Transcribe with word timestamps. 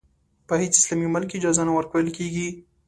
په 0.47 0.53
هېڅ 0.61 0.73
اسلامي 0.77 1.07
ملک 1.13 1.27
کې 1.29 1.37
اجازه 1.39 1.63
نه 1.67 1.73
ورکول 1.77 2.07
کېږي. 2.17 2.47